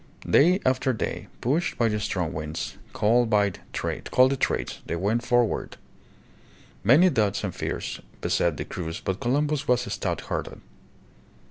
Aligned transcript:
Day 0.27 0.59
after 0.65 0.93
day, 0.93 1.27
pushed 1.41 1.77
by 1.77 1.87
the 1.87 1.99
strong 1.99 2.33
winds, 2.33 2.75
called 2.91 3.29
the 3.29 3.53
"trades/' 3.71 4.79
they 4.87 4.95
went 4.95 5.23
forward. 5.23 5.77
Many 6.83 7.11
doubts 7.11 7.43
and 7.43 7.53
fears 7.53 8.01
beset 8.19 8.57
the 8.57 8.65
crews, 8.65 8.99
but 8.99 9.19
Columbus 9.19 9.67
was 9.67 9.81
stout 9.93 10.21
hearted. 10.21 10.59